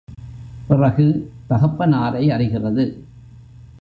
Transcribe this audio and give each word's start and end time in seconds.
பிறகு 0.67 1.31
தகப்பனாரை 1.49 2.31
அறிகிறது. 2.31 2.85